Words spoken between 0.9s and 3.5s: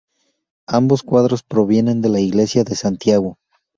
cuadros provienen de la iglesia de Santiago.